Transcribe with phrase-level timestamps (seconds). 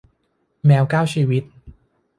[0.65, 1.43] แมวเก้าชีวิต